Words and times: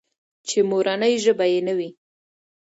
چې 0.47 0.59
مورنۍ 0.69 1.13
ژبه 1.23 1.45
يې 1.53 1.59
نه 1.67 1.73
وي. 1.77 1.89